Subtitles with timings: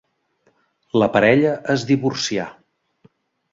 [1.01, 2.49] La parella es divorcià.